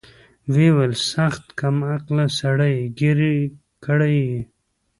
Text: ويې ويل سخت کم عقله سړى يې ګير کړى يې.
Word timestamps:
ويې 0.51 0.69
ويل 0.75 0.93
سخت 1.13 1.43
کم 1.59 1.75
عقله 1.93 2.25
سړى 2.39 2.71
يې 2.79 2.85
ګير 2.99 3.19
کړى 3.85 4.11
يې. 4.29 4.39